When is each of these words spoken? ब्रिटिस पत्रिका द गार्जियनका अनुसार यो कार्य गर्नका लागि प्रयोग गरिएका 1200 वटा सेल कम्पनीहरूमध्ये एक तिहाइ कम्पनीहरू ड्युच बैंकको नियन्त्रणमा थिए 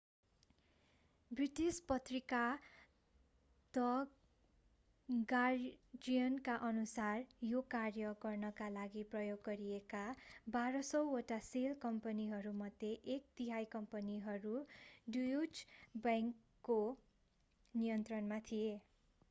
ब्रिटिस 1.31 1.79
पत्रिका 1.89 2.37
द 3.73 3.81
गार्जियनका 5.29 6.55
अनुसार 6.61 7.25
यो 7.43 7.61
कार्य 7.71 8.13
गर्नका 8.23 8.69
लागि 8.69 9.03
प्रयोग 9.11 9.43
गरिएका 9.45 10.01
1200 10.53 11.01
वटा 11.09 11.37
सेल 11.43 11.75
कम्पनीहरूमध्ये 11.81 12.91
एक 13.15 13.27
तिहाइ 13.37 13.69
कम्पनीहरू 13.71 14.55
ड्युच 15.09 15.63
बैंकको 16.03 16.79
नियन्त्रणमा 17.73 18.39
थिए 18.45 18.73